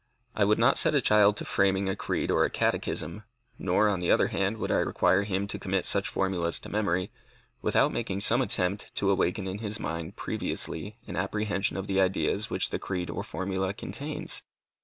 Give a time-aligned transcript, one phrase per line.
[0.33, 3.23] I would not set a child to framing a creed or a catechism,
[3.59, 7.11] nor, on the other hand, would I require him to commit such formulas to memory,
[7.61, 12.49] without making some attempt to awaken in his mind previously an apprehension of the ideas
[12.49, 14.41] which the creed or formula contains.